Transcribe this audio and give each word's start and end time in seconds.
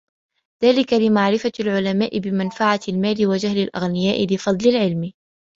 ذَلِكَ 0.63 0.93
لِمَعْرِفَةِ 0.93 1.51
الْعُلَمَاءِ 1.59 2.19
بِمَنْفَعَةِ 2.19 2.79
الْمَالِ 2.89 3.27
وَجَهْلِ 3.27 3.57
الْأَغْنِيَاءِ 3.57 4.33
لِفَضْلِ 4.33 4.69
الْعِلْمِ 4.69 5.11